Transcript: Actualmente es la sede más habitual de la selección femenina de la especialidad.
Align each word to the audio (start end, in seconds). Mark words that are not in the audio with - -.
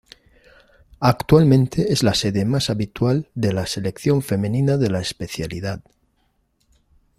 Actualmente 1.01 1.93
es 1.93 2.01
la 2.01 2.15
sede 2.15 2.43
más 2.43 2.71
habitual 2.71 3.29
de 3.35 3.53
la 3.53 3.67
selección 3.67 4.23
femenina 4.23 4.77
de 4.77 4.89
la 4.89 4.99
especialidad. 4.99 5.83